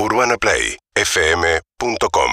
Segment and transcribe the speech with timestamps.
[0.00, 2.30] UrbanaPlayFM.com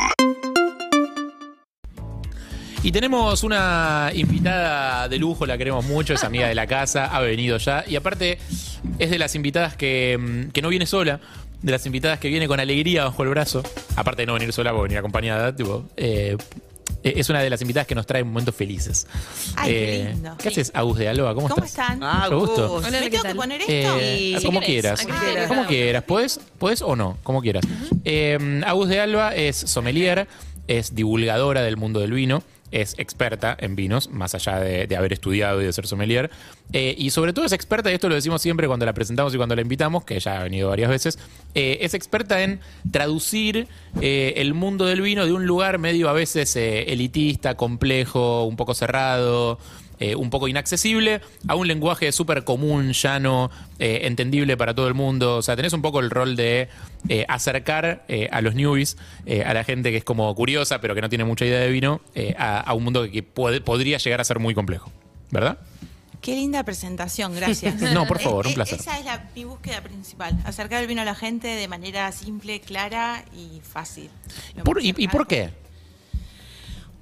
[2.83, 7.19] Y tenemos una invitada de lujo, la queremos mucho, es amiga de la casa, ha
[7.21, 7.83] venido ya.
[7.87, 8.37] Y aparte,
[8.99, 11.19] es de las invitadas que, mm, que no viene sola,
[11.63, 13.63] de las invitadas que viene con alegría bajo el brazo.
[13.95, 15.85] Aparte de no venir sola, porque venir acompañada, tipo.
[15.97, 16.37] eh,
[17.15, 19.07] es una de las invitadas que nos trae momentos felices.
[19.55, 20.35] Ay, qué Eh, lindo.
[20.37, 21.33] ¿Qué haces, Agus de Alba?
[21.35, 21.91] ¿Cómo, ¿Cómo estás?
[21.91, 21.99] están?
[22.03, 22.69] Ah, Mucho gusto.
[22.69, 22.83] Gus.
[22.83, 23.35] ¿Me ¿qué tengo que tal?
[23.35, 23.73] poner esto?
[23.73, 25.01] Eh, como si quieras.
[25.05, 25.47] como quieras.
[25.47, 26.03] Como quieras.
[26.03, 27.17] ¿Puedes, ¿Puedes o no?
[27.23, 27.63] Como quieras.
[28.03, 30.27] Eh, Agus de Alba es sommelier,
[30.67, 32.41] es divulgadora del mundo del vino,
[32.75, 36.29] es experta en vinos, más allá de, haber estudiado y de ser sommelier.
[36.73, 39.37] Eh, y sobre todo es experta, y esto lo decimos siempre cuando la presentamos y
[39.37, 41.17] cuando la invitamos, que ya ha venido varias veces,
[41.53, 42.59] eh, es experta en
[42.91, 43.69] traducir
[44.01, 48.73] eh, el mundo del vino de un lugar medio a veces elitista, complejo, un poco
[48.73, 49.57] cerrado
[49.99, 53.49] eh, un poco inaccesible a un lenguaje súper común, llano,
[53.79, 55.37] eh, entendible para todo el mundo.
[55.37, 56.69] O sea, tenés un poco el rol de
[57.09, 60.95] eh, acercar eh, a los newbies, eh, a la gente que es como curiosa pero
[60.95, 63.97] que no tiene mucha idea de vino, eh, a, a un mundo que puede- podría
[63.97, 64.91] llegar a ser muy complejo.
[65.31, 65.57] ¿Verdad?
[66.21, 67.75] Qué linda presentación, gracias.
[67.93, 68.79] No, por favor, un placer.
[68.79, 72.61] Esa es la, mi búsqueda principal, acercar el vino a la gente de manera simple,
[72.61, 74.09] clara y fácil.
[74.55, 75.51] ¿Me ¿Por- puedo y, por qué?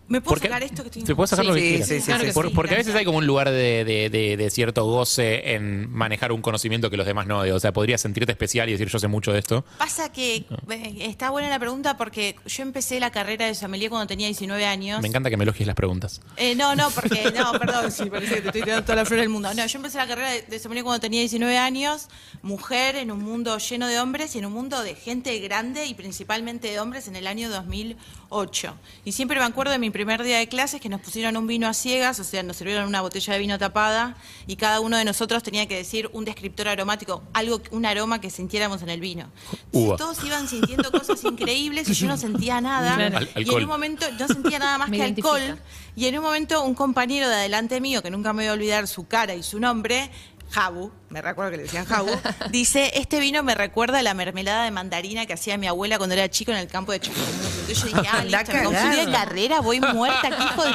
[0.08, 2.00] ¿Me puedo Porque- sacar esto que estoy Se puede sacar Sí, lo que sí, sí,
[2.02, 2.28] sí, Claro sí.
[2.28, 4.86] que Por- sí, porque a veces hay como un lugar de, de- de- de cierto
[4.86, 7.40] goce en manejar un conocimiento que los demás no.
[7.40, 9.64] O sea, podrías sentirte especial y decir yo sé mucho de esto.
[9.78, 14.08] Pasa que eh, está buena la pregunta porque yo empecé la carrera de sommelier cuando
[14.08, 15.02] tenía 19 años.
[15.02, 16.22] Me encanta que me elogies las preguntas.
[16.38, 19.22] Eh, no, no, porque, no, perdón, sí, parece que te estoy tirando toda la flor
[19.22, 19.54] del mundo.
[19.54, 22.08] No, yo empecé la carrera de, de sommelier cuando tenía 19 años,
[22.42, 25.94] mujer en un mundo lleno de hombres y en un mundo de gente grande y
[25.94, 28.76] principalmente de hombres en el año 2008.
[29.06, 31.68] Y siempre me acuerdo de mi primer día de clases que nos pusieron un vino
[31.70, 35.06] a ciegas, o sea, nos sirvieron una botella de vino tapada y cada uno de
[35.06, 39.30] nosotros tenía que decir un descriptor aromático, algo, un aroma que sintiéramos en el vino.
[39.72, 42.96] Entonces, todos iban sintiendo cosas increíbles y yo no sentía nada.
[42.96, 45.40] Al- y en un momento no sentía nada más Me que alcohol.
[45.40, 45.68] identifica.
[45.96, 48.88] Y en un momento un compañero de adelante mío, que nunca me voy a olvidar
[48.88, 50.10] su cara y su nombre,
[50.54, 52.12] Jabu, me recuerdo que le decían Jabu,
[52.52, 56.14] dice, este vino me recuerda a la mermelada de mandarina que hacía mi abuela cuando
[56.14, 56.98] era chico en el campo de.
[56.98, 60.74] Entonces yo dije, ah, listo, me confundí de carrera, voy muerta, qué hijo de...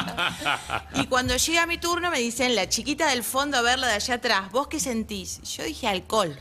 [1.02, 4.14] Y cuando llega mi turno me dicen, la chiquita del fondo, a verla de allá
[4.14, 5.40] atrás, ¿vos qué sentís?
[5.42, 6.36] Yo dije, alcohol.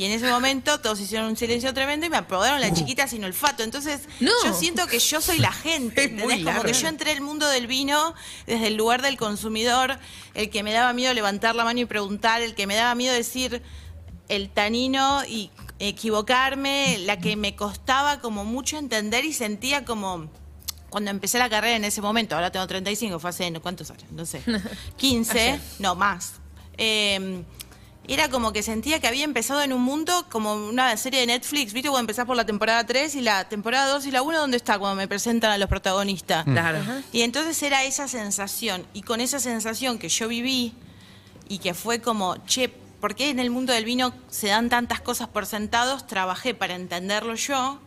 [0.00, 3.22] Y en ese momento todos hicieron un silencio tremendo y me aprobaron la chiquita sin
[3.22, 3.62] olfato.
[3.62, 4.32] Entonces, No.
[4.42, 6.04] yo siento que yo soy la gente.
[6.04, 6.42] ¿entendés?
[6.42, 8.14] Como que yo entré al mundo del vino
[8.46, 9.98] desde el lugar del consumidor,
[10.32, 13.12] el que me daba miedo levantar la mano y preguntar, el que me daba miedo
[13.12, 13.62] decir
[14.30, 15.50] el tanino y
[15.80, 20.30] equivocarme, la que me costaba como mucho entender y sentía como
[20.88, 24.24] cuando empecé la carrera en ese momento, ahora tengo 35, fue hace cuántos años, no
[24.24, 24.40] sé,
[24.96, 26.36] 15, no más.
[26.78, 27.44] Eh,
[28.08, 31.72] era como que sentía que había empezado en un mundo como una serie de Netflix,
[31.72, 31.88] ¿viste?
[31.88, 34.78] Cuando empezás por la temporada 3 y la temporada 2 y la 1, ¿dónde está?
[34.78, 36.44] Cuando me presentan a los protagonistas.
[36.44, 36.80] Claro.
[37.12, 40.74] Y entonces era esa sensación, y con esa sensación que yo viví
[41.48, 45.00] y que fue como, che, ¿por qué en el mundo del vino se dan tantas
[45.00, 46.06] cosas por sentados?
[46.06, 47.80] Trabajé para entenderlo yo.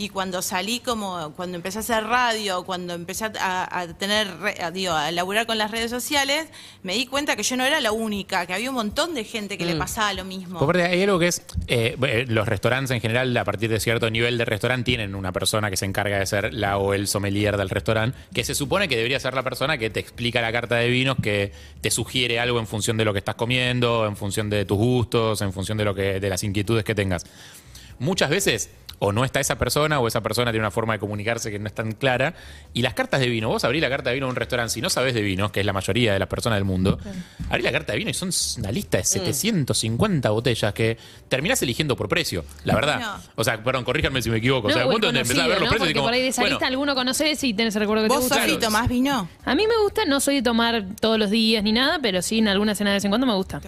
[0.00, 4.28] Y cuando salí como, cuando empecé a hacer radio, cuando empecé a, a tener,
[4.58, 6.46] a, digo, a laburar con las redes sociales,
[6.82, 9.58] me di cuenta que yo no era la única, que había un montón de gente
[9.58, 10.58] que le pasaba lo mismo.
[10.58, 14.08] Aparte, hay algo que es, eh, eh, los restaurantes en general, a partir de cierto
[14.08, 17.58] nivel de restaurante, tienen una persona que se encarga de ser la o el sommelier
[17.58, 20.76] del restaurante, que se supone que debería ser la persona que te explica la carta
[20.76, 24.48] de vinos, que te sugiere algo en función de lo que estás comiendo, en función
[24.48, 27.26] de tus gustos, en función de lo que, de las inquietudes que tengas.
[27.98, 31.50] Muchas veces o no está esa persona o esa persona tiene una forma de comunicarse
[31.50, 32.34] que no es tan clara.
[32.72, 34.80] Y las cartas de vino, vos abrís la carta de vino de un restaurante, si
[34.80, 36.98] no sabés de vinos, que es la mayoría de las personas del mundo,
[37.48, 41.96] abrís la carta de vino y son una lista de 750 botellas que terminás eligiendo
[41.96, 43.00] por precio, la verdad.
[43.00, 43.22] No.
[43.36, 44.68] O sea, perdón, corríjanme si me equivoco.
[44.68, 45.70] o sea, o un el punto donde empezás a ver los ¿no?
[45.70, 47.80] precios y Porque como, por ahí de esa bueno, lista alguno conoces y tenés el
[47.80, 48.44] recuerdo que te ¿Vos, gusta.
[48.44, 49.28] Sofi, tomás vino?
[49.44, 52.38] A mí me gusta, no soy de tomar todos los días ni nada, pero sí
[52.38, 53.60] en alguna cena de vez en cuando me gusta.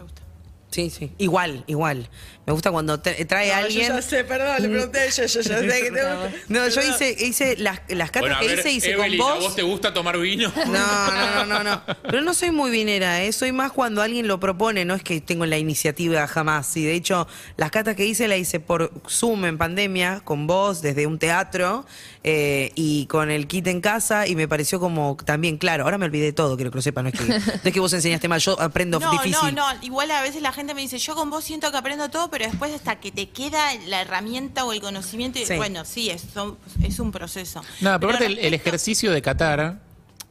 [0.73, 1.13] Sí, sí.
[1.19, 2.09] Igual, igual.
[2.45, 4.03] Me gusta cuando te- trae a alguien.
[4.03, 6.33] sé, perdón, le pregunté, yo, yo ya sé que te gusta.
[6.49, 9.31] No, yo hice, hice las, las cartas bueno, a que ver, hice, hice Evelyn, con
[9.31, 9.45] ¿a vos.
[9.45, 10.53] vos te gusta tomar vino?
[10.57, 11.83] No, no, no, no, no.
[12.03, 13.33] Pero no soy muy vinera, ¿eh?
[13.33, 16.77] soy más cuando alguien lo propone, no es que tengo la iniciativa jamás.
[16.77, 20.83] Y de hecho, las cartas que hice las hice por Zoom en pandemia, con vos,
[20.83, 21.87] desde un teatro,
[22.25, 25.85] eh, y con el kit en casa, y me pareció como también claro.
[25.85, 27.81] Ahora me olvidé de todo, quiero que lo sepan, no es que, no es que
[27.81, 29.55] vos enseñaste mal, yo aprendo No, difícil.
[29.55, 29.83] no, no.
[29.83, 32.47] Igual a veces la gente me dice, yo con vos siento que aprendo todo, pero
[32.47, 35.57] después hasta que te queda la herramienta o el conocimiento, y Sí.
[35.57, 37.63] bueno, sí, es, son- es un proceso.
[37.81, 39.81] Nada, pero aparte el, ejercicio de Qatar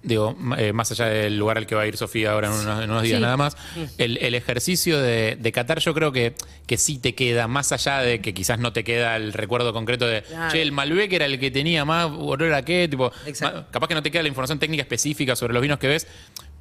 [0.03, 2.83] digo, eh, más allá del lugar al que va a ir Sofía ahora en unos,
[2.83, 3.21] en unos días Sí.
[3.21, 3.55] nada más,
[3.99, 6.33] el, el ejercicio de, de catar yo creo que,
[6.65, 10.07] que sí te queda, más allá de que quizás no te queda el recuerdo concreto
[10.07, 10.51] de, Claro.
[10.51, 13.11] che, el Malbec era el que tenía más olor a qué, tipo,
[13.69, 16.07] capaz que no te queda la información técnica específica sobre los vinos que ves,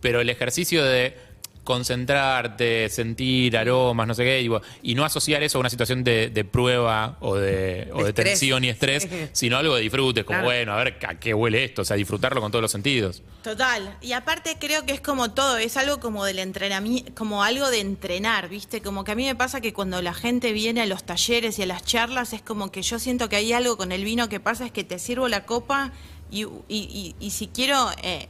[0.02, 1.16] pero el ejercicio de
[1.64, 6.30] concentrarte, sentir aromas, no sé qué, tipo, y no asociar eso a una situación de,
[6.30, 8.30] de prueba o de, o de Estrés.
[8.30, 10.46] tensión y estrés, sino algo de disfrute, como Claro.
[10.46, 13.22] bueno, a ver a qué huele esto, o sea, disfrutarlo con todos los sentidos.
[13.42, 13.96] Total.
[14.00, 17.80] Y aparte creo que es como todo, es algo como del entrenamiento, como algo de
[17.80, 18.80] entrenar, ¿viste?
[18.82, 21.62] Como que a mí me pasa que cuando la gente viene a los talleres y
[21.62, 24.40] a las charlas, es como que yo siento que hay algo con el vino que
[24.40, 25.92] pasa, es que te sirvo la copa
[26.30, 28.28] y, y- y- y si quiero eh,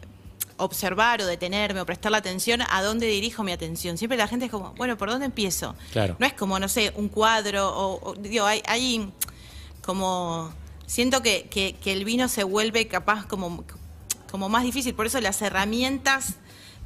[0.61, 3.99] observar o detenerme o prestar la atención, ¿a dónde dirijo mi atención?
[3.99, 5.75] Siempre la gente es como, bueno, ¿por dónde empiezo?
[5.93, 6.17] Claro.
[6.19, 9.11] No es como, no sé, un cuadro o, o- digo, hay, hay
[9.83, 10.53] como
[10.87, 13.65] siento que, que- que el vino se vuelve capaz como,
[14.31, 14.95] como más difícil.
[14.95, 16.35] Por eso las herramientas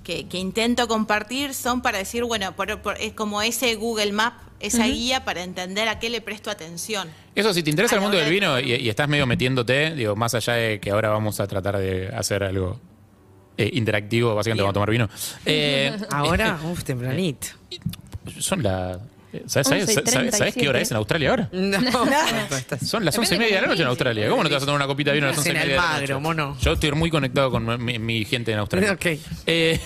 [0.03, 4.35] que, que intento compartir son para decir, bueno, por- por- es como ese Google Map,
[4.61, 7.09] esa guía para entender a qué le presto atención.
[7.35, 9.95] Eso, si te interesa A el mundo del de- vino y, y estás medio metiéndote,
[9.95, 12.81] digo, más allá de que ahora vamos a tratar de hacer algo
[13.59, 14.67] eh, interactivo, básicamente Bien.
[14.67, 15.09] vamos a tomar vino.
[15.47, 17.49] Eh, Ahora, uff, tempranito.
[18.39, 18.99] son las...
[19.47, 20.83] ¿Sabes, sabes, 11 y sabes- sabes qué hora 37?
[20.83, 21.49] es en Australia ahora?
[21.53, 22.07] No, no,
[22.87, 23.89] Son las once y media de la noche en.
[23.89, 24.29] Australia.
[24.29, 25.65] ¿Cómo no te vas a tomar una copita de vino a las once y media
[25.75, 26.15] de la noche?
[26.15, 26.57] mono.
[26.61, 28.93] Yo estoy muy conectado con mi, mi gente en Australia.
[28.93, 29.07] Ok.
[29.47, 29.81] Eh,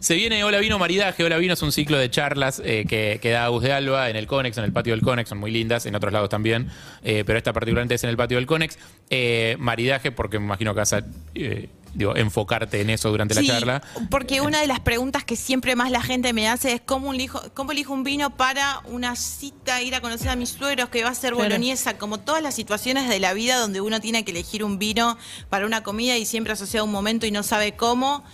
[0.00, 1.22] se viene Hola Vino Maridaje.
[1.24, 4.16] Hola Vino es un ciclo de charlas eh, que, que da Agus de Alba en
[4.16, 5.28] el Conex, en el patio del Conex.
[5.28, 6.70] Son muy lindas, en otros lados también.
[7.04, 8.78] Eh, pero esta particularmente es en el patio del Conex.
[9.10, 11.04] Eh, maridaje, porque me imagino que vas a
[11.34, 13.82] eh, digo, enfocarte en eso durante Sí, la charla.
[14.10, 17.40] Porque una de las preguntas que siempre más la gente me hace es cómo elijo,
[17.54, 21.10] cómo elijo un vino para una cita, ir a conocer a mis suegros, que va
[21.10, 21.48] a ser Claro.
[21.48, 25.16] boloñesa, como todas las situaciones de la vida donde uno tiene que elegir un vino
[25.48, 28.24] para una comida y siempre asocia a un momento y no sabe cómo.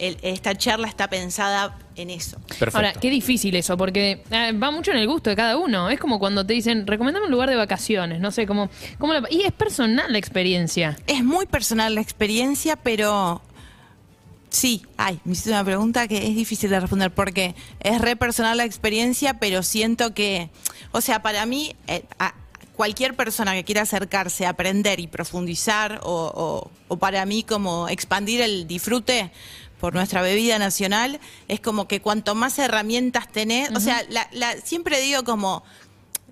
[0.00, 2.38] el- esta charla está pensada en eso.
[2.46, 2.76] Perfecto.
[2.76, 5.90] Ahora, qué difícil eso, porque eh, va mucho en el gusto de cada uno.
[5.90, 9.26] Es como cuando te dicen, recomendame un lugar de vacaciones, no sé, como, cómo la-
[9.30, 10.96] y es personal la experiencia.
[11.06, 13.42] Es muy personal la experiencia, pero
[14.50, 18.56] sí, ay, me hiciste una pregunta que es difícil de responder porque es re personal
[18.56, 20.50] la experiencia, pero siento que,
[20.92, 22.34] o sea, para mí, eh, a-
[22.76, 27.88] cualquier persona que quiera acercarse a aprender y profundizar o, o- o para mí como
[27.88, 29.32] expandir el disfrute
[29.80, 34.56] por nuestra bebida nacional, es como que cuanto más herramientas tenés, o sea, la- la-
[34.56, 35.62] siempre digo como,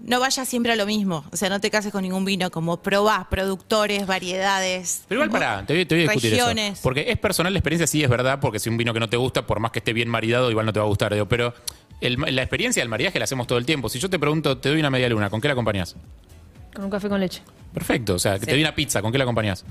[0.01, 2.77] no vayas siempre a lo mismo, o sea, no te cases con ningún vino, como
[2.83, 5.05] probás productores, variedades.
[5.09, 6.73] Pero igual pará, te, voy- te voy a discutir regiones.
[6.75, 6.83] eso.
[6.83, 9.17] Porque es personal la experiencia, sí es verdad, porque si un vino que no te
[9.17, 11.13] gusta, por más que esté bien maridado, igual no te va a gustar.
[11.15, 11.55] Digo, pero
[12.03, 13.89] el- la experiencia del maridaje la hacemos todo el tiempo.
[13.89, 15.97] Si yo te pregunto, te doy una media luna, ¿con qué la acompañás?
[16.75, 17.43] Con un café con leche.
[17.73, 19.65] Perfecto, o sea, que te doy una pizza, ¿con qué la acompañás?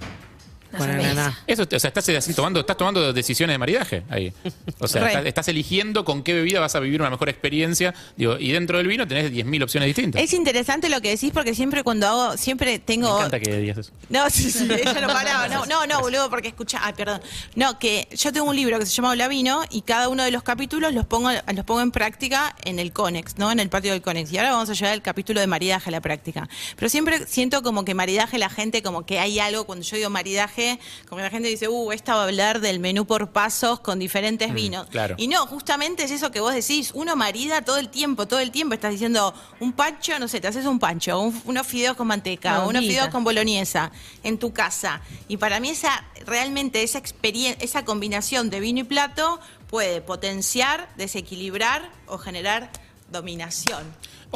[0.75, 1.12] Una Con cerveza.
[1.12, 1.39] ananá.
[1.48, 4.33] Eso, o sea, estás así tomando, estás tomando decisiones de maridaje ahí.
[4.80, 5.07] O sea, Re.
[5.10, 7.94] estás, estás eligiendo con qué bebida vas a vivir una mejor experiencia.
[8.18, 10.22] Digo, y dentro del vino tenés 10.000 opciones distintas.
[10.22, 13.18] Es interesante lo que decís porque siempre cuando hago, siempre Me tengo...
[13.18, 13.92] encanta que digas eso.
[14.10, 15.48] No, sí, sí, ella no paraba.
[15.48, 16.80] No, no, no, boludo, porque escucha.
[16.83, 17.22] Ay, perdón.
[17.56, 20.31] No, que yo tengo un libro que se llama Hola Vino y cada uno de
[20.31, 23.51] los capítulos los pongo, los pongo en práctica en el Conex, ¿no?
[23.51, 24.31] En el patio del Conex.
[24.31, 26.48] Y ahora vamos a llevar el capítulo de maridaje a la práctica.
[26.75, 30.10] Pero siempre siento como que maridaje, la gente, como que hay algo, cuando yo digo
[30.10, 30.64] maridaje,
[31.09, 34.53] como la gente dice, uh, esta va a hablar del menú por pasos con diferentes
[34.53, 34.88] vinos.
[34.89, 35.15] claro.
[35.17, 38.51] Y no, justamente es eso que vos decís, uno marida todo el tiempo, todo el
[38.51, 42.07] tiempo estás diciendo un pancho, no sé, te haces un pancho, un- unos fideos con
[42.07, 43.91] manteca, Una unos fideos con boloñesa
[44.23, 45.01] en tu casa.
[45.27, 50.89] Y para mí esa realmente esa experiencia, esa combinación de vino y plato puede potenciar,
[50.98, 52.69] desequilibrar o generar
[53.12, 53.84] dominación.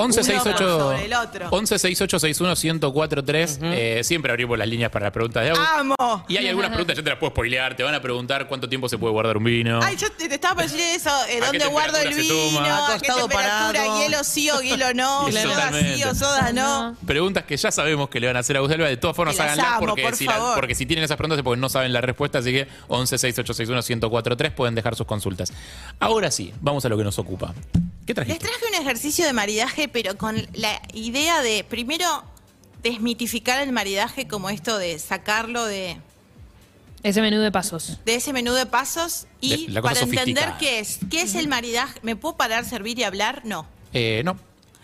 [0.01, 1.47] 11 Uno 68 sobre el otro.
[1.49, 5.67] 11 68 61 1043 Eh, siempre abrimos las líneas para las preguntas de Agus.
[5.77, 6.25] ¡Amo!
[6.29, 7.75] Y hay algunas preguntas, yo te las puedo spoilear.
[7.75, 9.79] Te van a preguntar cuánto tiempo se puede guardar un vino.
[9.83, 12.33] Ay, yo te, te estaba por decir eso, eh, ¿A ¿dónde guardo el temperatura se
[12.49, 12.59] vino?
[12.59, 12.75] toma?
[12.85, 13.79] ¿A qué Acostado temperatura?
[13.83, 13.99] parado.
[14.01, 15.31] ¿Hielo sí o hielo no?
[15.31, 16.95] ¿Soda sí o soda no?
[17.05, 18.83] Preguntas que ya sabemos que le van a hacer a Gustavo.
[18.85, 20.55] De todas formas, Que las háganlas amo, porque, por si la- favor.
[20.55, 22.39] porque si tienen esas preguntas es porque no saben la respuesta.
[22.39, 25.51] Así que 11 6861 1043 pueden dejar sus consultas.
[25.99, 27.53] Ahora sí, vamos a lo que nos ocupa.
[28.05, 28.47] ¿Qué Les trajiste?
[28.47, 32.05] traje un ejercicio de maridaje, pero con la idea de, primero,
[32.83, 35.97] desmitificar el maridaje como esto de sacarlo de,
[37.03, 37.97] Ese menú de pasos.
[38.05, 40.99] de ese menú de pasos y De- para entender qué es.
[41.11, 41.99] ¿Qué es el maridaje?
[42.03, 43.41] ¿Me puedo parar, servir y hablar?
[43.45, 43.65] No.
[43.93, 44.37] Eh, no.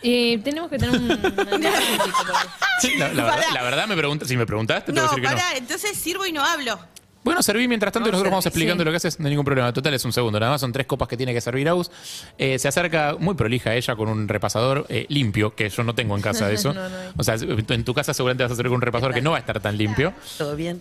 [0.04, 1.08] Eh, tenemos que tener un...
[2.98, 5.24] La, la verdad, la verdad me pregunta, si me preguntaste, te No, voy a decir
[5.24, 5.42] que no.
[5.42, 6.78] pará, entonces sirvo y no hablo.
[7.25, 8.86] Bueno, serví mientras tanto y No, nosotros vamos explicando sí.
[8.86, 9.74] lo que haces, no hay ningún problema.
[9.74, 11.89] Total, es un segundo, nada más son tres copas que tiene que servir Aus.
[12.38, 16.15] Eh, se acerca muy prolija ella con un repasador eh, limpio, que yo no tengo
[16.15, 16.72] en casa de eso.
[16.74, 16.96] No, no.
[17.17, 19.38] O sea, en tu casa seguramente vas a hacer con un repasador que no va
[19.38, 20.13] a estar tan limpio.
[20.38, 20.79] ¿Todo bien?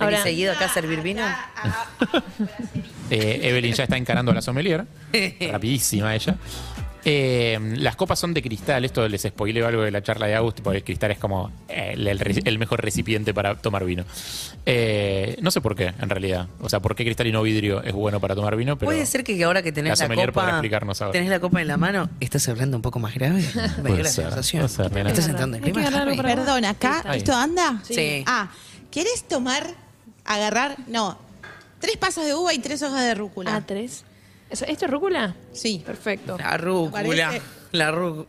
[0.00, 1.22] Ahora, Ahora- seguido acá a servir vino?
[3.10, 4.84] Eh, Evelyn ya está encarando a la sommelier.
[5.52, 6.36] Rapidísima ella.
[7.04, 8.84] Eh, las copas son de cristal.
[8.84, 10.60] Esto les spoileo algo de la charla de August.
[10.60, 14.04] Porque el cristal es como el, el mejor recipiente para tomar vino.
[14.66, 16.48] Eh, no sé por qué, en realidad.
[16.60, 18.76] O sea, por qué cristal y no vidrio es bueno para tomar vino.
[18.76, 21.12] Pero Puede ser que ahora que tenés la la, copa, explicarnos ahora.
[21.12, 23.42] tenés la copa en la mano, estás hablando un poco más grave.
[23.82, 24.64] Me dio la sensación.
[24.64, 25.88] Estás entrando en clima.
[26.22, 27.18] Perdón, acá, Ahí.
[27.18, 27.80] ¿esto anda?
[27.82, 28.24] Sí.
[28.26, 28.50] Ah,
[28.90, 29.66] ¿querés tomar,
[30.24, 30.76] agarrar?
[30.86, 31.18] No,
[31.80, 33.56] tres pasas de uva y tres hojas de rúcula.
[33.56, 34.04] Ah, tres.
[34.50, 35.34] ¿Eso- ¿Esto es rúcula?
[35.52, 35.82] Sí.
[35.84, 36.36] Perfecto.
[36.38, 37.02] La rúcula.
[37.28, 37.42] parece?
[37.72, 38.26] La rúcula.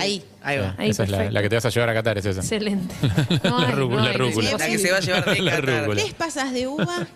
[0.00, 0.24] Ahí.
[0.42, 0.74] Ahí va.
[0.78, 1.34] Ahí, esa es la, perfecto.
[1.34, 2.40] la que te vas a llevar a Qatar, es esa.
[2.40, 2.94] Excelente.
[3.02, 4.16] La No hay, rú- no la hay.
[4.16, 4.50] rúcula.
[4.52, 5.80] La que se va a llevar de La Qatar.
[5.80, 6.02] rúcula.
[6.02, 7.06] Tres pasas de uva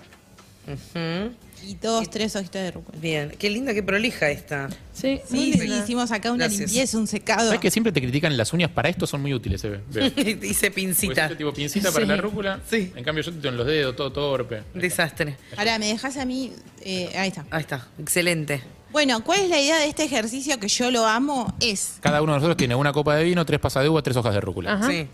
[1.66, 2.98] y dos, tres hojitas de rúcula.
[3.00, 4.68] Bien, qué linda, qué prolija esta.
[4.92, 6.70] Sí, Sí, hicimos acá una Gracias.
[6.70, 7.46] limpieza, un secado.
[7.46, 9.06] ¿Sabes que siempre te critican las uñas para esto?
[9.06, 9.80] Son muy útiles, se ve.
[9.90, 11.14] Dice Porque pincita.
[11.14, 12.08] siempre tipo pincita para Sí.
[12.08, 12.60] la rúcula.
[12.68, 12.92] Sí.
[12.96, 14.62] En cambio yo te tengo en los dedos, todo torpe.
[14.74, 15.36] Desastre.
[15.56, 16.52] Ahora, ¿me dejas a mí?
[16.82, 17.44] Eh, ahí está.
[17.50, 18.62] Ahí está, excelente.
[18.90, 21.54] Bueno, ¿cuál es la idea de este ejercicio que yo lo amo?
[21.60, 24.16] Es, Cada uno de nosotros tiene una copa de vino, tres pasas de uva, tres
[24.16, 24.74] hojas de rúcula.
[24.74, 24.88] Ajá.
[24.90, 25.06] Sí.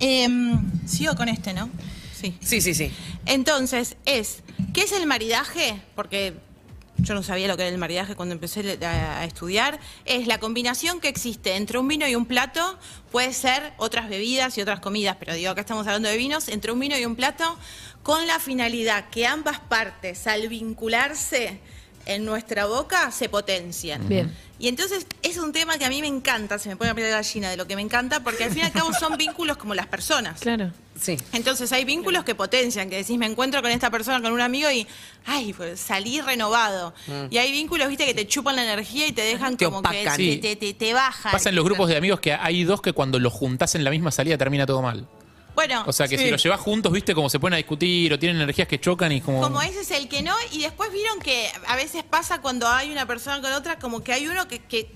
[0.00, 1.70] em, sigo con este, ¿no?
[2.40, 2.60] Sí.
[2.60, 2.92] Sí, sí, sí.
[3.26, 4.42] Entonces, es,
[4.72, 5.80] ¿qué es el maridaje?
[5.94, 6.34] Porque
[6.98, 9.78] yo no sabía lo que era el maridaje cuando empecé a, a estudiar.
[10.04, 12.78] Es la combinación que existe entre un vino y un plato.
[13.12, 16.72] Puede ser otras bebidas y otras comidas, pero digo, acá estamos hablando de vinos, entre
[16.72, 17.58] un vino y un plato,
[18.02, 21.60] con la finalidad que ambas partes, al vincularse
[22.06, 24.08] en nuestra boca, se potencian.
[24.08, 24.34] Bien.
[24.58, 27.08] Y entonces es un tema que a mí me encanta, se me pone la piel
[27.08, 29.58] de gallina de lo que me encanta, porque al fin y al cabo son vínculos
[29.58, 30.40] como las personas.
[30.40, 30.70] Claro.
[30.98, 31.18] Sí.
[31.34, 34.70] Entonces hay vínculos que potencian, que decís, me encuentro con esta persona, con un amigo
[34.70, 34.86] y,
[35.26, 36.94] ay, pues salí renovado.
[37.28, 39.88] Y hay vínculos, viste, que te chupan la energía y te dejan Te como que
[39.88, 40.16] opacan.
[40.16, 40.38] te, Sí.
[40.38, 41.32] te, te- te bajan.
[41.32, 43.90] Pasa en los grupos de amigos que hay dos que cuando los juntás en la
[43.90, 45.06] misma salida termina todo mal.
[45.56, 46.24] Bueno, O sea que sí.
[46.24, 49.10] si los llevas juntos, viste cómo se ponen a discutir o tienen energías que chocan
[49.10, 49.40] y como...
[49.40, 52.92] como ese es el que no, y después vieron que a veces pasa cuando hay
[52.92, 54.92] una persona con otra, como que hay uno que, que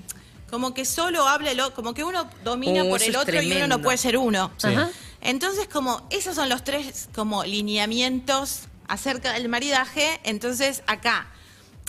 [0.50, 3.66] como que solo habla, el como que uno domina Uh, por el otro y uno
[3.68, 4.52] no puede ser uno.
[4.58, 4.68] Sí.
[4.68, 4.90] Ajá.
[5.22, 11.28] Entonces, como esos son los tres como lineamientos acerca del maridaje, entonces acá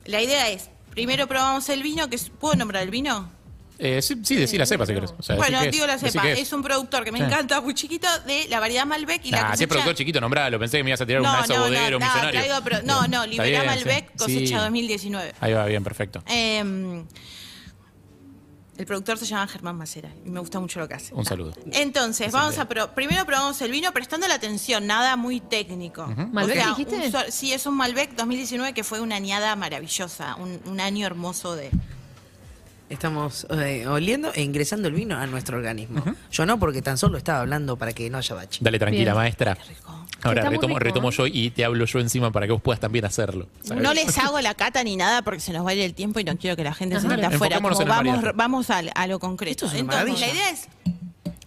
[0.06, 3.30] la idea es, primero probamos el vino, que es, ¿puedo nombrar el vino?
[3.84, 5.12] Eh, sí, sí, decí la cepa si querés.
[5.18, 6.54] O sea, bueno, digo la cepa, es.
[6.54, 7.24] un productor que me Sí.
[7.26, 10.22] encanta, muy chiquito, de la variedad Malbec y la Ah, si es cosecha- productor chiquito,
[10.22, 10.60] nombralo.
[10.60, 13.24] Pensé que me ibas a tirar no, una de no, no, traigo, pero- no, no,
[13.24, 14.18] Está Libera bien, Malbec, sí.
[14.20, 14.54] cosecha Sí.
[14.54, 15.34] 2019.
[15.40, 16.24] Ahí va, bien, perfecto.
[16.28, 17.04] Eh,
[18.78, 21.14] el productor se llama Germán Macera y me gusta mucho lo que hace.
[21.14, 21.54] Un saludo.
[21.72, 26.08] Entonces, vamos a pro- primero probamos el vino prestando la atención, nada muy técnico.
[26.32, 26.96] ¿Malbec dijiste?
[26.96, 31.06] un so- sí, es un Malbec 2019 que fue una añada maravillosa, un, un año
[31.06, 31.70] hermoso de...
[32.92, 36.04] Estamos eh, oliendo e ingresando el vino a nuestro organismo.
[36.30, 38.60] Yo no, porque tan solo estaba hablando para que no haya bache.
[38.62, 39.16] Dale tranquila, Bien.
[39.16, 39.58] maestra.
[40.24, 41.14] Ahora retomo, rico, retomo ¿eh?
[41.14, 43.48] yo y te hablo yo encima para que vos puedas también hacerlo.
[43.64, 43.82] ¿sabes?
[43.82, 46.20] No les hago la cata ni nada porque se nos va a ir el tiempo
[46.20, 47.16] y no quiero que la gente se Ajá.
[47.16, 47.60] Dale, afuera.
[47.60, 49.68] vamos vamos a, lo concreto.
[49.68, 50.68] Esto es una Entonces, la idea es,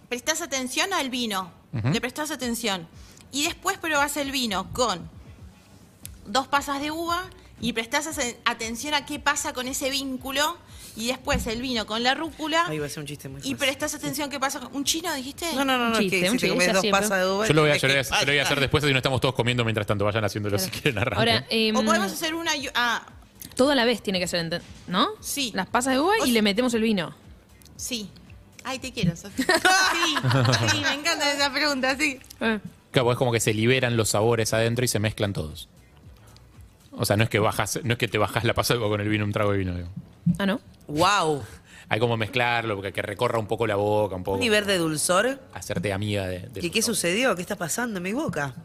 [0.09, 2.87] prestás atención al vino, le prestás atención.
[3.31, 5.07] Y después probás el vino con
[6.25, 7.29] dos pasas de uva
[7.61, 8.09] y prestás
[8.45, 10.57] atención a qué pasa con ese vínculo.
[10.97, 12.65] Y después el vino con la rúcula.
[12.67, 13.57] Ahí va a ser un chiste muy Y fácil.
[13.57, 14.73] prestás atención qué pasa con...
[14.73, 15.45] ¿Un chino dijiste?
[15.53, 17.01] No, no, no, no, que si te chiste, comes dos siempre.
[17.01, 17.47] pasas de uva.
[17.47, 18.81] Yo lo voy a, ¿qué yo lo voy a- yo lo voy a hacer después
[18.85, 20.05] si no estamos todos comiendo mientras tanto.
[20.05, 21.17] Vayan haciéndolo si quieren arrancar.
[21.19, 22.55] Ahora, em, O podemos hacer una...
[22.55, 23.05] y- Ah,
[23.57, 25.09] toda a la vez tiene que ser, ¿no?
[25.19, 25.51] Sí.
[25.53, 27.13] Las pasas de uva O y le metemos el vino.
[27.75, 28.09] sí.
[28.67, 29.45] Ay, te quiero, Sofía.
[29.51, 32.19] Sí, sí, me encanta esa pregunta, sí.
[32.39, 32.59] Eh,
[32.91, 35.67] Claro, es como que se liberan los sabores adentro y se mezclan todos.
[36.97, 39.09] O sea, no es que bajas, no es que te bajas la pasa con el
[39.09, 39.73] vino, un trago de vino.
[39.75, 39.89] digo.
[40.39, 40.61] Ah, ¿no?
[40.87, 41.43] Wow.
[41.89, 44.35] Hay como mezclarlo, porque que recorra un poco la boca, un poco.
[44.35, 45.39] Un nivel de dulzor.
[45.53, 46.39] Hacerte amiga de.
[46.39, 47.35] de ¿Qué, ¿Qué sucedió?
[47.35, 48.55] ¿Qué está pasando en mi boca?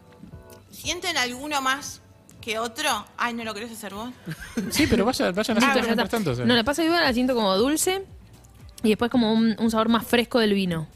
[0.71, 2.01] ¿Sienten alguno más
[2.39, 2.89] que otro?
[3.17, 4.09] Ay, ¿no lo querés hacer vos?
[4.71, 6.31] Sí, pero vaya, vayan Ah, haciendo ya mientras tanto.
[6.31, 6.45] o sea.
[6.45, 8.03] No, la pasa de uva la siento como dulce
[8.81, 10.87] y después como un, un sabor más fresco del vino.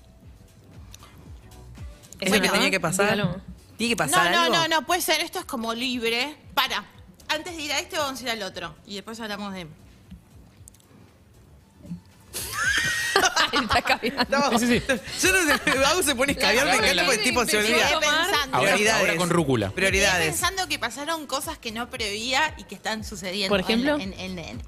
[2.20, 2.54] ¿Es lo que ¿no?
[2.54, 3.12] tenía que pasar?
[3.12, 3.42] Dígalo.
[3.78, 4.56] ¿Tiene que No, pasar no, algo?
[4.56, 5.22] no, no, puede ser.
[5.22, 6.36] Esto es como libre.
[6.54, 6.86] Para.
[7.28, 8.76] Antes de ir a este, vamos a ir al otro.
[8.86, 9.68] Y después hablamos de.
[13.54, 14.38] Está caminando.
[14.52, 14.60] No.
[14.60, 14.82] Sí, sí.
[14.88, 17.88] Yo no sé, se pone a escabiar, me encanta porque el tipo se olvida.
[17.88, 18.58] Quedé pensando.
[18.58, 19.00] Ahora, Prioridades.
[19.02, 19.68] ahora con rúcula.
[19.68, 20.28] Quedé Prioridades.
[20.32, 23.50] pensando que pasaron cosas que no preveía y que están sucediendo.
[23.50, 23.96] ¿Por ejemplo?
[23.96, 24.62] En, en- en-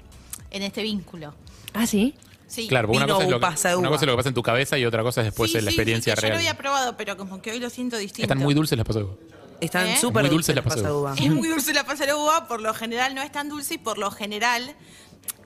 [0.50, 1.34] en este vínculo.
[1.74, 2.14] Ah, sí.
[2.46, 2.66] Sí.
[2.68, 3.96] Claro, porque una Vino cosa, es lo que, pasa de una uva.
[3.96, 5.66] cosa es lo que pasa en tu cabeza y otra cosa es después Sí, en
[5.66, 6.32] la sí, experiencia sí, que Yo real.
[6.32, 8.22] lo había probado, pero como que hoy lo siento distinto.
[8.22, 9.16] Están muy dulces las pasas de uva.
[9.60, 9.96] Están ¿Eh?
[10.00, 11.12] súper Muy dulce dulces la las pasa de pasas de uva.
[11.12, 11.20] uva.
[11.24, 13.78] Es muy dulce la pasa de uva, por lo general no es tan dulce y
[13.78, 14.74] por lo general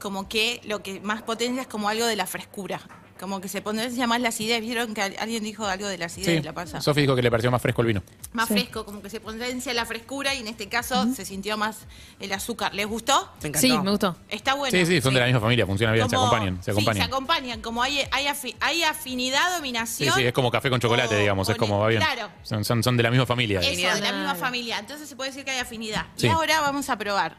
[0.00, 2.80] como que lo que más potencia es como algo de la frescura.
[3.22, 4.60] Como que se potencia más la acidez.
[4.60, 6.42] ¿Vieron que al- alguien dijo algo de la acidez Sí.
[6.42, 6.80] la pasa?
[6.80, 8.02] Sofi dijo que le pareció más fresco el vino.
[8.32, 8.54] Más Sí.
[8.54, 11.86] fresco, como que se potencia la frescura y en este caso se sintió más
[12.18, 12.74] el azúcar.
[12.74, 13.30] ¿Les gustó?
[13.40, 13.58] Me encantó.
[13.68, 14.16] Sí, me gustó.
[14.28, 14.76] Está bueno.
[14.76, 16.96] Sí, sí, son de la misma familia, funciona bien, se acompañan, se Sí, acompañan.
[16.96, 17.60] se acompañan.
[17.62, 20.14] Como hay, hay, afi- hay afinidad, Sí, dominación.
[20.16, 22.02] sí, es como café con chocolate, o- digamos, es como va bien.
[22.02, 22.28] Claro.
[22.42, 23.60] Son, son, son de la misma familia.
[23.60, 24.80] Eso, de la misma familia.
[24.80, 26.06] Entonces se puede decir que hay afinidad.
[26.16, 26.26] Sí.
[26.26, 27.36] Y ahora vamos a probar.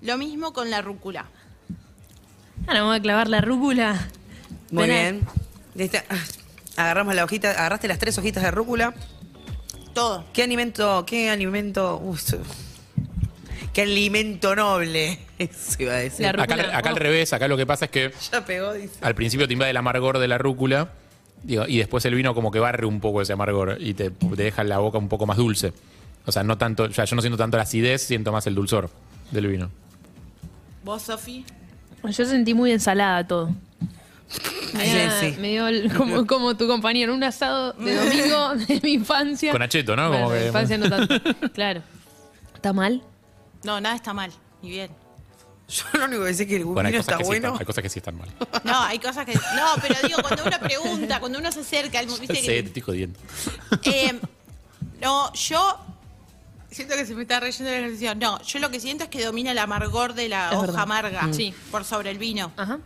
[0.00, 1.26] Lo mismo con la rúcula.
[2.68, 4.08] Ahora me voy a clavar la rúcula.
[4.74, 5.20] Muy bien.
[5.74, 5.98] Listo.
[6.08, 6.16] Ah,
[6.76, 8.94] Agarramos la hojita, agarraste las tres hojitas de rúcula.
[9.94, 10.24] Todo.
[10.32, 12.02] ¿Qué alimento, qué alimento,
[13.72, 15.20] qué alimento noble?
[15.38, 16.26] Eso iba a decir.
[16.26, 18.94] Acá, al revés, acá lo que pasa es que Ya pegó, dice.
[19.00, 20.90] al principio te invade el amargor de la rúcula
[21.44, 24.42] digo, y después el vino como que barre un poco ese amargor y te, te
[24.42, 25.72] deja la boca un poco más dulce.
[26.26, 28.90] O sea, no tanto, ya yo no siento tanto la acidez, siento más el dulzor
[29.30, 29.70] del vino.
[30.82, 31.44] ¿Vos, Sofi?
[32.02, 33.54] Yo sentí muy ensalada todo.
[34.72, 35.34] Me, Sí, da- sí.
[35.38, 39.52] me dio el- como, como tu compañero, un asado de domingo de mi infancia.
[39.52, 40.08] Con acheto, ¿no?
[40.08, 41.50] Bueno, Como de mi que- infancia no tanto.
[41.52, 41.82] Claro.
[42.54, 43.02] ¿Está mal?
[43.62, 44.32] No, nada está mal.
[44.62, 44.90] Ni bien.
[45.68, 47.46] Yo lo único que sé es que el Bueno, hay cosas, está que sí bueno.
[47.48, 48.28] están, hay cosas que sí están mal.
[48.64, 49.34] No, hay cosas que.
[49.34, 52.66] No, pero digo, cuando uno pregunta, cuando uno se acerca, al- viste Sí, que- te
[52.68, 53.18] estoy jodiendo.
[53.84, 54.18] Eh,
[55.00, 55.78] no, yo
[56.70, 58.14] siento que se me está reyendo la ejercicio.
[58.14, 60.80] No, yo lo que siento es que domina el amargor de la Es hoja verdad.
[60.82, 61.54] amarga Sí.
[61.70, 62.52] por sobre el vino.
[62.56, 62.78] Ajá.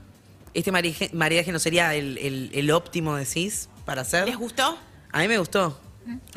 [0.58, 4.26] Este maridaje, maridaje no sería el, el- el óptimo, decís, para hacer.
[4.26, 4.76] ¿Les gustó?
[5.12, 5.78] A mí me gustó.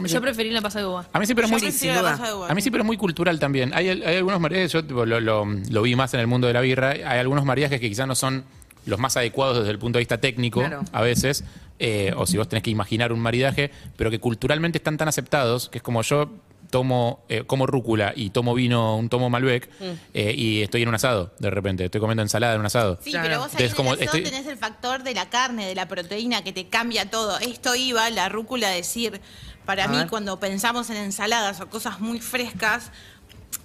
[0.05, 1.07] Yo preferí la pasa de uva.
[1.13, 2.19] A mí sí, pero muy, sin duda.
[2.35, 2.49] uva.
[2.49, 3.73] A mí sí, pero muy cultural también.
[3.73, 6.53] Hay, hay algunos maridajes, yo tipo, lo, lo- lo vi más en el mundo de
[6.53, 8.43] la birra, hay algunos maridajes que quizás no son
[8.85, 10.81] los más adecuados desde el punto de vista técnico, Claro.
[10.91, 11.43] a veces,
[11.79, 15.69] eh, o si vos tenés que imaginar un maridaje, pero que culturalmente están tan aceptados,
[15.69, 16.29] que es como yo
[16.71, 19.69] tomo eh, como rúcula y tomo vino, un tomo Malbec,
[20.15, 22.97] eh, y estoy en un asado, de repente, estoy comiendo ensalada en un asado.
[23.03, 23.27] Sí, Claro.
[23.27, 25.67] pero vos ahí Entonces, en como el asado estoy- tenés el factor de la carne,
[25.67, 27.37] de la proteína, que te cambia todo.
[27.39, 29.21] Esto iba, la rúcula, a decir,
[29.65, 30.07] para A mí, ver.
[30.09, 32.89] cuando pensamos en ensaladas o cosas muy frescas,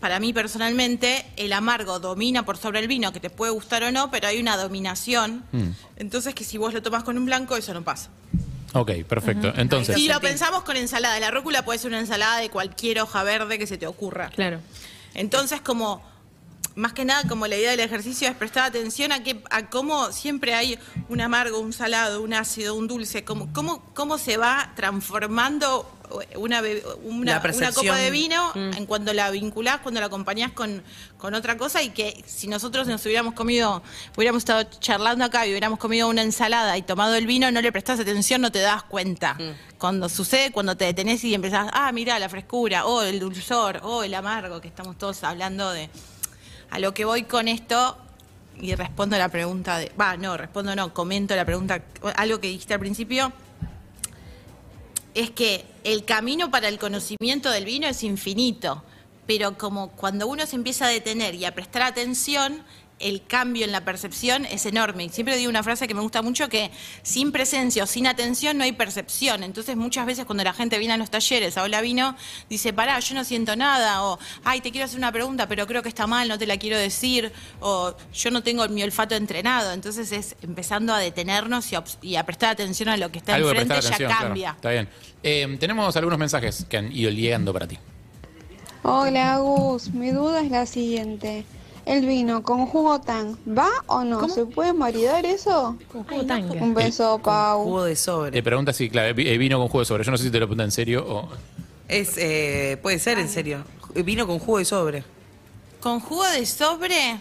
[0.01, 3.93] para mí personalmente, el amargo domina por sobre el vino, que te puede gustar o
[3.93, 5.45] no, pero hay una dominación.
[5.53, 5.69] Mm.
[5.97, 8.11] Entonces, que si vos lo tomás con un blanco, eso no pasa.
[8.73, 9.53] Ok, perfecto.
[9.57, 13.23] Entonces, Si lo pensamos con ensalada, la rúcula puede ser una ensalada de cualquier hoja
[13.23, 14.31] verde que se te ocurra.
[14.31, 14.61] Claro.
[15.15, 16.03] Entonces, como
[16.77, 20.13] más que nada, como la idea del ejercicio es prestar atención a que a cómo
[20.13, 24.73] siempre hay un amargo, un salado, un ácido, un dulce, cómo, cómo, cómo se va
[24.77, 25.91] transformando
[26.37, 26.63] una,
[27.05, 28.73] una, una copa de vino Mm.
[28.77, 30.83] en cuando la vinculás, cuando la acompañás con,
[31.19, 33.83] con otra cosa y que si nosotros nos hubiéramos comido,
[34.17, 37.73] hubiéramos estado charlando acá y hubiéramos comido una ensalada y tomado el vino, no le
[37.73, 39.35] prestás atención, no te das cuenta.
[39.35, 39.79] Mm.
[39.79, 44.03] Cuando sucede, cuando te detenés y empezás, ah, mira la frescura, o el dulzor, o
[44.03, 45.91] el amargo, que estamos todos hablando de...
[46.71, 47.97] A lo que voy con esto,
[48.61, 49.93] y respondo la pregunta de...
[50.01, 51.83] Va, no, respondo no, comento la pregunta,
[52.17, 53.33] algo que dijiste al principio,
[55.17, 58.85] es que el camino para el conocimiento del vino es infinito,
[59.27, 62.63] pero como cuando uno se empieza a detener y a prestar atención,
[62.99, 65.05] el cambio en la percepción es enorme.
[65.05, 66.71] Y siempre digo una frase que me gusta mucho, que
[67.03, 69.43] sin presencia o sin atención no hay percepción.
[69.43, 72.17] Entonces muchas veces cuando la gente viene a los talleres a Hola Vino,
[72.49, 75.83] dice, pará, yo no siento nada, o, ay, te quiero hacer una pregunta, pero creo
[75.83, 79.73] que está mal, no te la quiero decir, o yo no tengo mi olfato entrenado.
[79.73, 83.19] Entonces es empezando a detenernos y a, obs- y a prestar atención a lo que
[83.19, 84.09] está algo enfrente, ya atención.
[84.09, 84.25] claro.
[84.25, 84.51] cambia.
[84.53, 84.89] Está bien.
[85.23, 87.79] Eh, tenemos algunos mensajes que han ido llegando para ti.
[88.83, 91.45] Hola Agus, mi duda es la siguiente.
[91.87, 94.29] ¿El vino con jugo tan va o no?
[94.29, 95.79] ¿Se puede maridar eso?
[95.91, 96.53] Con jugo tanga.
[96.63, 97.63] Un beso, Pau.
[97.63, 98.33] Jugo de sobre.
[98.33, 100.03] Te pregunta si, claro, vi- eh, vino con jugo de sobre.
[100.05, 101.29] Yo no sé si te lo pregunta en serio o.
[101.89, 103.63] Es, eh, puede ser, en serio.
[103.95, 105.05] Vino con jugo de sobre.
[105.81, 107.21] ¿Con jugo de sobre?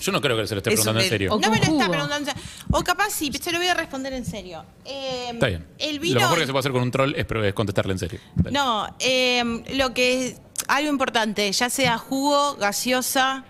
[0.00, 1.32] Yo no creo que se lo esté Eso preguntando en me- serio.
[1.32, 1.78] O no con me lo jugo.
[1.80, 2.30] está preguntando.
[2.30, 2.42] en serio.
[2.70, 4.64] O capaz sí, se lo voy a responder en serio.
[4.84, 5.66] Eh, Está bien.
[5.78, 6.20] El Lo vino.
[6.20, 8.20] mejor que se puede hacer con un troll es, pre- es contestarle en serio.
[8.36, 8.52] Dale.
[8.56, 9.42] No, eh,
[9.74, 10.36] lo que
[10.68, 13.44] algo importante, ya sea jugo, gaseosa,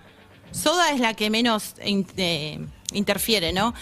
[0.53, 2.61] soda es la que menos eh,
[2.93, 3.75] interfiere, ¿no?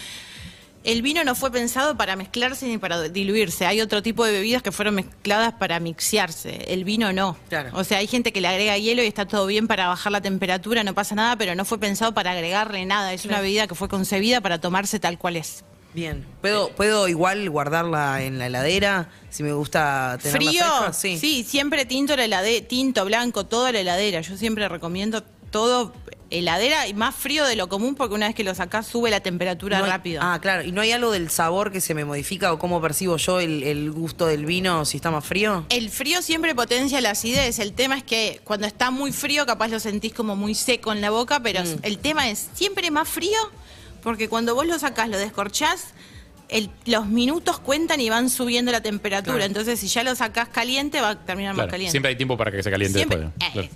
[0.84, 3.66] El vino no fue pensado para mezclarse ni para diluirse.
[3.66, 6.72] Hay otro tipo de bebidas que fueron mezcladas para mixearse.
[6.72, 7.36] El vino no.
[7.48, 7.70] Claro.
[7.74, 10.20] O sea, hay gente que le agrega hielo y está todo bien para bajar la
[10.20, 13.12] temperatura, no pasa nada, pero no fue pensado para agregarle nada.
[13.12, 15.64] Es una bebida que fue concebida para tomarse tal cual es.
[15.94, 16.24] Bien.
[16.40, 20.64] ¿Puedo, ¿Puedo igual guardarla en la heladera si me gusta tenerla ¿Frío?
[20.84, 20.92] fresca?
[20.92, 21.42] Sí.
[21.44, 24.20] siempre tinto la heladera, tinto, blanco, todo a la heladera.
[24.20, 25.92] Yo siempre recomiendo todo
[26.30, 29.20] heladera y más frío de lo común porque una vez que lo sacás sube la
[29.20, 30.20] temperatura No hay- rápido.
[30.22, 30.62] Ah, claro.
[30.62, 33.62] ¿Y no hay algo del sabor que se me modifica o cómo percibo yo el,
[33.62, 35.64] el gusto del vino si está más frío?
[35.70, 37.58] El frío siempre potencia la acidez.
[37.60, 41.00] El tema es que cuando está muy frío, capaz lo sentís como muy seco en
[41.00, 41.78] la boca, pero Mm.
[41.82, 43.38] el tema es siempre más frío,
[44.02, 45.94] porque cuando vos lo sacás, lo descorchás,
[46.50, 49.36] el- los minutos cuentan y van subiendo la temperatura.
[49.36, 49.46] Claro.
[49.46, 51.90] Entonces, si ya lo sacás caliente, va a terminar Claro, más caliente.
[51.90, 53.48] siempre hay tiempo para que se caliente Siempre- después.
[53.48, 53.68] eh, Claro.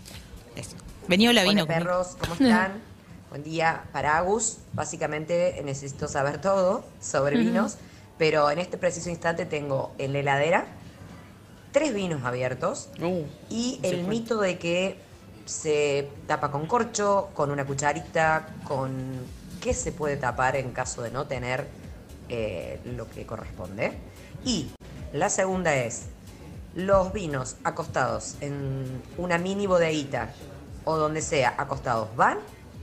[1.08, 1.64] Vení, la vino.
[1.64, 2.80] Hola perros, ¿cómo están?
[3.30, 4.58] Buen día para Agus.
[4.72, 7.76] Básicamente necesito saber todo sobre vinos,
[8.18, 10.66] pero en este preciso instante tengo en la heladera
[11.72, 14.96] tres vinos abiertos Uh, y el mito de que
[15.44, 18.92] se tapa con corcho, con una cucharita, con
[19.60, 21.66] qué se puede tapar en caso de no tener
[22.28, 23.92] eh, lo que corresponde.
[24.44, 24.68] Y
[25.12, 26.02] la segunda es,
[26.74, 30.32] los vinos acostados en una mini bodeguita
[30.84, 32.38] o donde sea acostados, ¿van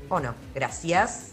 [0.09, 0.33] o no?
[0.55, 1.31] Gracias.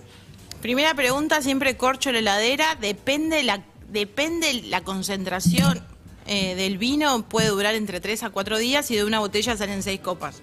[0.60, 2.74] Primera pregunta, siempre corcho la heladera.
[2.80, 5.84] Depende la, depende la concentración
[6.26, 9.82] eh, del vino, puede durar entre 3 a 4 días y de una botella salen
[9.82, 10.42] 6 copas.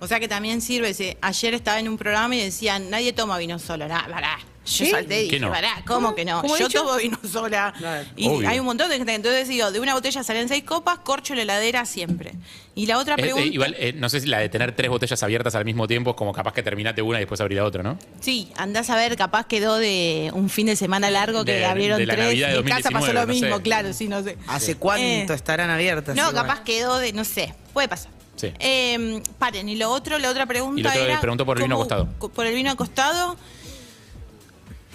[0.00, 0.94] O sea que también sirve.
[0.94, 3.88] si- ayer estaba en un programa y decían, nadie toma vino solo.
[3.88, 4.38] Pará.
[4.68, 4.90] Yo ¿Sí?
[4.90, 5.50] salté y ¿Qué dije, no?
[5.50, 6.42] pará, ¿cómo, que no?
[6.42, 6.80] ¿Cómo ha Yo dicho?
[6.82, 7.72] tomo vino sola.
[7.78, 8.06] Claro.
[8.16, 8.48] Y Obvio.
[8.48, 9.14] hay un montón de gente.
[9.14, 12.32] Entonces digo, de una botella salen 6 copas, corcho la heladera siempre.
[12.74, 13.48] Y la otra Es- eh, pregunta...
[13.48, 16.16] igual, eh, no sé si la de tener tres botellas abiertas al mismo tiempo es
[16.16, 17.98] como capaz que terminaste una y después abrir la otra, ¿no?
[18.20, 21.98] Sí, andás a ver, capaz quedó de un fin de semana largo que De- abrieron
[21.98, 22.26] de la tres.
[22.26, 23.62] Navidad de en casa pasó lo 2019, no mismo, sé.
[23.62, 24.36] claro, sí, no sé.
[24.46, 26.14] ¿Hace cuánto Eh, estarán abiertas?
[26.14, 26.34] No, igual?
[26.46, 28.10] capaz quedó de, no sé, puede pasar.
[28.36, 28.52] Sí.
[28.60, 31.20] Eh, paren, y lo otro, la otra pregunta Y lo otro, era...
[31.44, 32.08] por el vino ¿cómo- acostado.
[32.18, 33.36] co- Por el vino acostado.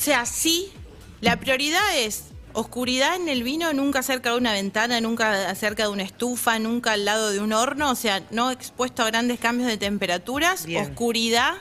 [0.04, 0.70] O sea, sí,
[1.22, 5.90] la prioridad es oscuridad en el vino, nunca cerca de una ventana, nunca cerca de
[5.94, 9.70] una estufa, nunca al lado de un horno, o sea, no expuesto a grandes cambios
[9.70, 10.84] de temperaturas, Bien.
[10.84, 11.54] oscuridad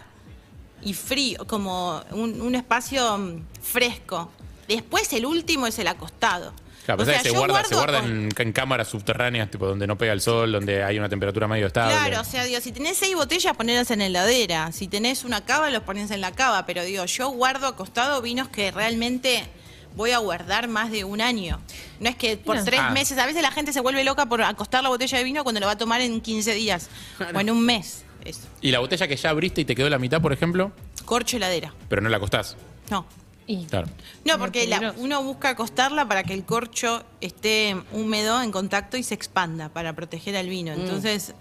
[0.83, 4.33] y frío, como un, un espacio mm, fresco.
[4.66, 6.52] Después el último es el acostado.
[6.84, 9.50] Claro, O pensá sea, que se yo guarda, se guarda con- en, en cámaras subterráneas,
[9.50, 11.94] tipo donde no pega el sol, donde hay una temperatura medio estable.
[11.94, 14.72] Claro, o sea, digo, si tenés seis botellas, ponerlas en la heladera.
[14.72, 16.66] Si tenés una cava, los pones en la cava.
[16.66, 19.44] Pero digo, yo guardo acostado vinos que realmente
[19.94, 21.60] voy a guardar más de un año.
[22.00, 22.90] No es que por tres Ah.
[22.90, 25.60] meses, a veces la gente se vuelve loca por acostar la botella de vino cuando
[25.60, 26.88] lo va a tomar en 15 días
[27.34, 28.04] o en un mes.
[28.24, 28.40] Eso.
[28.60, 30.72] Y la botella que ya abriste y te quedó la mitad, por ejemplo,
[31.04, 31.74] Corcho heladera.
[31.88, 32.56] pero no la acostás.
[32.90, 33.04] No.
[33.46, 33.88] Y- Claro.
[34.24, 39.02] No, porque la- uno busca acostarla para que el corcho esté húmedo en contacto y
[39.02, 40.50] se expanda para proteger al Mm.
[40.50, 40.72] vino.
[40.72, 41.35] Entonces,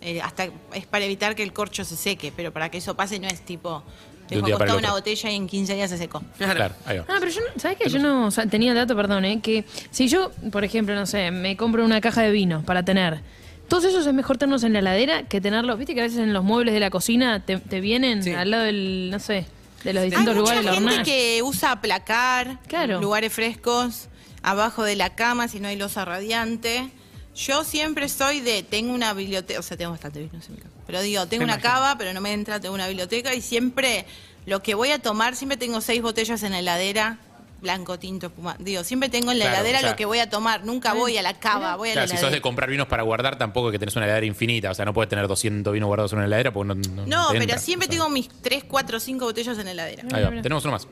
[0.00, 3.18] eh, hasta es para evitar que el corcho se seque, pero para que eso pase
[3.18, 3.82] no es tipo,
[4.28, 6.22] De un día una botella y en 15 días se secó.
[6.38, 7.04] Claro, ahí va.
[7.08, 7.90] Ah, pero yo no, ¿sabes qué?
[7.90, 9.40] Yo no o sea, tenía el dato, perdón, ¿eh?
[9.42, 13.22] que si yo, por ejemplo, no sé, me compro una caja de vino para tener,
[13.68, 16.32] todos esos es mejor tenerlos en la heladera que tenerlos, viste que a veces en
[16.32, 18.32] los muebles de la cocina te, te vienen Sí.
[18.32, 19.46] al lado del, no sé,
[19.84, 23.00] de los Hay distintos mucha lugares la gente que usa placar, Claro.
[23.00, 24.08] lugares frescos,
[24.42, 26.90] abajo de la cama si no hay losa radiante.
[27.34, 30.74] Yo siempre soy de, tengo una biblioteca, o sea, tengo bastante vino en mi casa,
[30.86, 34.04] pero digo, tengo una cava, pero no me entra, tengo una biblioteca y siempre
[34.46, 37.18] lo que voy a tomar, siempre tengo seis botellas en la heladera,
[37.60, 38.56] blanco, tinto, espuma.
[38.58, 40.94] Digo, siempre tengo en la Claro, heladera o sea- lo que voy a tomar, nunca
[40.94, 42.36] voy a la cava, voy a Claro, la si sos heladera.
[42.36, 44.70] de comprar vinos para guardar, tampoco es que tenés una heladera infinita.
[44.70, 46.74] O sea, no puedes tener 200 vinos guardados en una heladera porque no.
[46.74, 47.58] No, No, te pero entra.
[47.58, 50.02] siempre O sea, tengo mis 3, 4, 5 botellas en la heladera.
[50.12, 50.42] Ahí va.
[50.42, 50.88] Tenemos uno más.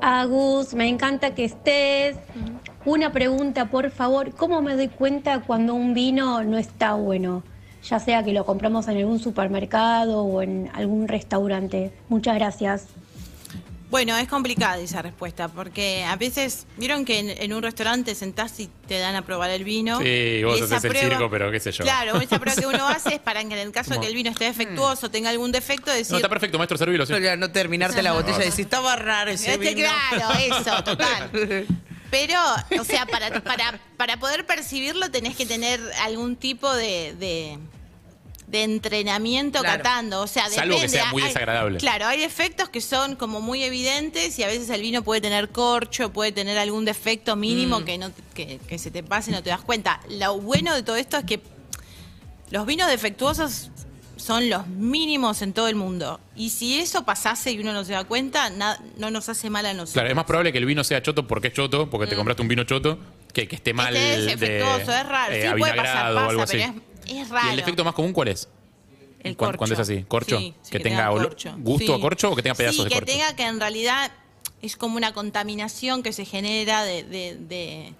[0.00, 2.16] Agus, me encanta que estés.
[2.84, 7.44] Una pregunta, por favor, ¿cómo me doy cuenta cuando un vino no está bueno?
[7.88, 11.92] Ya sea que lo compramos en algún supermercado o en algún restaurante.
[12.08, 12.86] Muchas gracias.
[13.92, 18.58] Bueno, es complicada esa respuesta, porque a veces, vieron que en, en un restaurante sentás
[18.58, 20.00] y te dan a probar el vino.
[20.00, 21.84] Sí, vos haces el circo, pero qué sé yo.
[21.84, 24.14] Claro, esa prueba que uno hace es para que en el caso de que el
[24.14, 26.10] vino esté defectuoso, tenga algún defecto, decir...
[26.12, 27.04] No, está perfecto, maestro, servilo.
[27.04, 27.12] sí.
[27.12, 29.90] No, no terminarte la botella y decir, estaba raro ese Este, vino.
[30.08, 31.30] claro, eso, total.
[32.10, 32.38] Pero,
[32.80, 37.58] o sea, para, para, para poder percibirlo tenés que tener algún tipo de, de,
[38.52, 39.82] de entrenamiento Claro.
[39.82, 40.20] catando.
[40.22, 40.88] O sea, Salvo que depende.
[40.88, 41.78] sea muy Hay- desagradable.
[41.78, 45.48] Claro, hay defectos que son como muy evidentes y a veces el vino puede tener
[45.48, 47.84] corcho, puede tener algún defecto mínimo Mm.
[47.84, 50.00] que, no, que, que se te pase y no te das cuenta.
[50.08, 51.40] Lo bueno de todo esto es que
[52.50, 53.70] los vinos defectuosos
[54.16, 56.20] son los mínimos en todo el mundo.
[56.36, 59.66] Y si eso pasase y uno no se da cuenta, na- no nos hace mal
[59.66, 59.94] a nosotros.
[59.94, 62.42] Claro, es más probable que el vino sea choto porque es choto, porque te compraste
[62.42, 62.98] un vino choto,
[63.32, 63.92] que, que esté mal.
[63.94, 63.96] Mm.
[63.96, 65.32] Este es de, defectuoso, es raro.
[65.34, 66.58] eh, sí, puede pasar, pasa, o algo así.
[66.58, 67.48] pero es, es raro.
[67.48, 68.48] ¿Y el defecto más común cuál es?
[69.22, 69.58] El Cuan- corcho.
[69.58, 70.38] Cuando es así, corcho.
[70.38, 71.54] Sí, sí, que, tenga, corcho.
[71.58, 71.98] gusto Sí.
[71.98, 73.12] a corcho o que tenga pedazos de que corcho.
[73.12, 74.10] tenga que en realidad
[74.62, 77.92] es como una contaminación que se genera de, de- de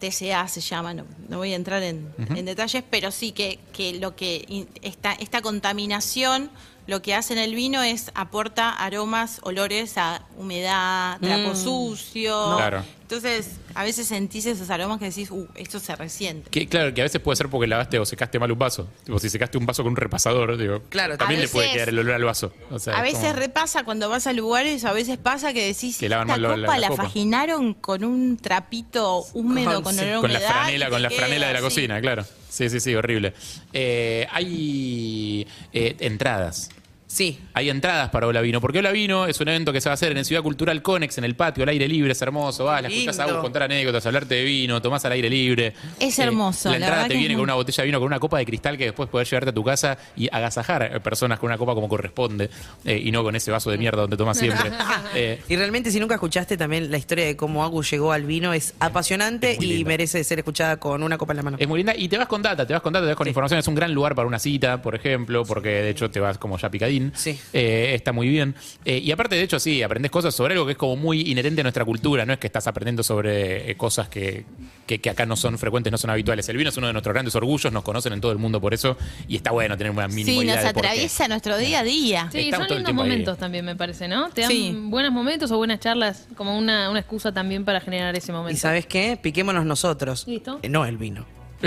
[0.00, 3.94] TCA se llama, no, no voy a entrar en, en detalles, pero sí que, que
[4.00, 6.50] lo que in- esta, esta contaminación
[6.86, 11.56] lo que hace en el vino es aporta aromas, olores a humedad, trapo Mm.
[11.56, 12.56] sucio.
[12.56, 12.84] Claro.
[13.02, 16.48] Entonces, a veces sentís esos aromas que decís, uh, esto se resiente.
[16.48, 18.88] Que, claro, que a veces puede ser porque lavaste o secaste mal un vaso.
[19.04, 21.98] Tipo, si secaste un vaso con un repasador, digo, Claro, también le puede quedar el
[21.98, 22.52] olor al vaso.
[22.70, 25.66] O sea, a es veces como- repasa cuando vas a lugares, a veces pasa que
[25.66, 27.02] decís, Que lavan esta copa la- la, la copa".
[27.04, 31.46] faginaron con un trapito húmedo, Con- olor a con la humedad, franela, con la franela
[31.48, 32.24] de la cocina, claro.
[32.52, 33.32] Sí, sí, sí, horrible.
[33.72, 36.68] Eh, hay eh, entradas.
[37.12, 37.38] Sí.
[37.52, 39.94] Hay entradas para Hola Vino, porque Hola Vino es un evento que se va a
[39.94, 42.64] hacer en Ciudad Cultural Conex, en el patio, al aire libre, es hermoso.
[42.64, 45.74] Vas, la escuchás a vos contar anécdotas, hablarte de vino, tomás al aire libre.
[46.00, 48.18] Es Eh, hermoso, la la entrada te viene con una botella de vino, con una
[48.18, 51.48] copa de cristal que después podés llevarte a tu casa y agasajar a personas con
[51.50, 52.48] una copa como corresponde
[52.86, 54.70] eh, y no con ese vaso de mierda donde tomas siempre.
[55.14, 58.54] Eh, Y realmente si nunca escuchaste también la historia de cómo Agus llegó al vino
[58.54, 59.88] es apasionante Es y linda.
[59.88, 61.56] merece ser escuchada con una copa en la mano.
[61.60, 63.28] Es muy linda y te vas con data, te vas con data, te vas con
[63.28, 63.58] información.
[63.60, 66.56] Es un gran lugar para una cita, por ejemplo, porque de hecho te vas como
[66.56, 66.70] ya
[67.14, 67.38] Sí.
[67.52, 68.54] Eh, está muy bien.
[68.84, 71.60] Eh, y aparte, de hecho, sí, aprendes cosas sobre algo que es como muy inherente
[71.62, 72.24] a nuestra cultura.
[72.24, 74.44] No es que estás aprendiendo sobre eh, cosas que,
[74.86, 76.48] que- que acá no son frecuentes, no son habituales.
[76.48, 78.74] El vino es uno de nuestros grandes orgullos, nos conocen en todo el mundo por
[78.74, 78.96] eso
[79.28, 80.88] y está bueno tener una mínima Sí, idea nos de por qué.
[80.88, 82.28] atraviesa nuestro día a día.
[82.30, 83.08] Sí, Estamos son el lindos tiempo ahí.
[83.10, 84.28] momentos también, me parece, ¿no?
[84.30, 84.76] Te dan Sí.
[84.84, 88.54] buenos momentos o buenas charlas, como una, una excusa también para generar ese momento.
[88.54, 89.18] ¿Y sabes qué?
[89.20, 90.24] Piquémonos nosotros.
[90.26, 90.58] Listo.
[90.62, 91.24] Eh, no el vino.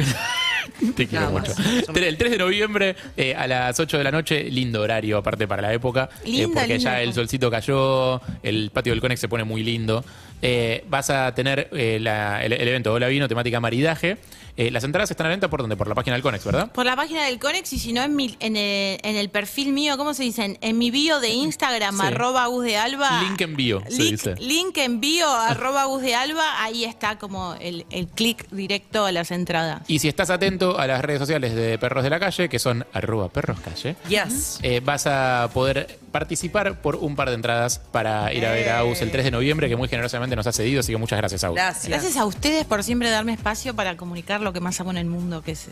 [0.95, 1.51] Te quiero mucho.
[1.93, 5.61] El 3 de noviembre eh, a las 8 de la noche, lindo horario aparte para
[5.61, 6.83] la época, eh, Lindo, porque lindo.
[6.83, 10.03] ya el solcito cayó, el patio del Conex se pone muy lindo.
[10.41, 14.17] Eh, vas a tener eh, la- el, el evento Hola Vino, temática maridaje.
[14.57, 15.75] Eh, las entradas están a la venta por donde?
[15.75, 16.71] Por la página del Conex, ¿verdad?
[16.71, 19.73] Por la página del Conex y si no en, mi- en, el, en el perfil
[19.73, 20.57] mío, ¿cómo se dicen?
[20.61, 22.05] En mi bio de Instagram, Sí.
[22.05, 23.21] arroba Gus de Alba.
[23.23, 24.35] Link en bio, se Link, dice.
[24.39, 26.63] link en bio, arroba Gus de Alba.
[26.63, 29.81] Ahí está como el, el clic directo a las entradas.
[29.89, 32.85] Y si estás atento a las redes sociales de Perros de la Calle, que son
[32.93, 34.59] arroba perroscalle, Yes.
[34.63, 38.79] eh, vas a poder participar por un par de entradas para ir a ver a
[38.79, 41.43] Aus el 3 de noviembre, que muy generosamente nos ha cedido, así que muchas gracias,
[41.43, 41.55] Aus.
[41.55, 41.87] Gracias.
[41.87, 45.05] Gracias a ustedes por siempre darme espacio para comunicar lo que más amo en el
[45.05, 45.67] mundo, que es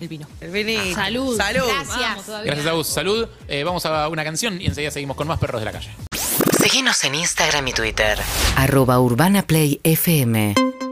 [0.00, 0.26] el vino.
[0.40, 0.94] El vinito.
[0.94, 1.36] Salud.
[1.36, 1.66] Salud.
[1.66, 2.26] Gracias.
[2.28, 2.44] Vamos.
[2.44, 2.86] Gracias, Agus.
[2.88, 3.28] Salud.
[3.48, 5.90] Eh, vamos a una canción y enseguida seguimos con más perros de la calle.
[6.60, 8.18] Seguinos en Instagram y Twitter.
[8.56, 10.85] Arroba Urbana Play FM.